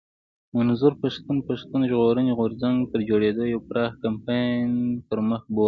منظور 0.55 0.93
پښتين 1.01 1.37
پښتون 1.47 1.81
ژغورني 1.89 2.31
غورځنګ 2.39 2.77
تر 2.91 2.99
جوړېدو 3.09 3.43
يو 3.53 3.59
پراخ 3.69 3.91
کمپاين 4.03 4.69
پر 5.07 5.17
مخ 5.29 5.41
بوت 5.51 5.59